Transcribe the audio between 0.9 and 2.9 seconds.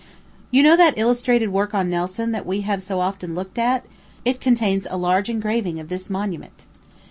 illustrated work on Nelson that we have